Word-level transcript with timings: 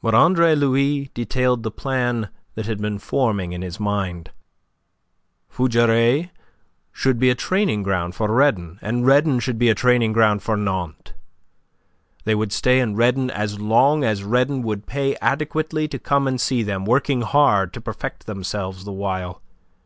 But 0.00 0.14
Andre 0.14 0.54
Louis 0.54 1.10
detailed 1.12 1.62
the 1.62 1.70
plan 1.70 2.30
that 2.54 2.64
had 2.64 2.80
been 2.80 2.98
forming 2.98 3.52
in 3.52 3.60
his 3.60 3.78
mind. 3.78 4.30
Fougeray 5.50 6.30
should 6.92 7.18
be 7.18 7.28
a 7.28 7.34
training 7.34 7.82
ground 7.82 8.14
for 8.14 8.26
Redon, 8.34 8.78
and 8.80 9.04
Redon 9.06 9.38
should 9.38 9.58
be 9.58 9.68
a 9.68 9.74
training 9.74 10.14
ground 10.14 10.42
for 10.42 10.56
Nantes. 10.56 11.12
They 12.24 12.34
would 12.34 12.52
stay 12.52 12.80
in 12.80 12.96
Redon 12.96 13.30
as 13.30 13.60
long 13.60 14.02
as 14.02 14.24
Redon 14.24 14.62
would 14.62 14.86
pay 14.86 15.14
adequately 15.16 15.86
to 15.88 15.98
come 15.98 16.26
and 16.26 16.40
see 16.40 16.62
them, 16.62 16.86
working 16.86 17.20
hard 17.20 17.74
to 17.74 17.80
perfect 17.82 18.24
themselves 18.24 18.86
the 18.86 18.92
while. 18.92 19.42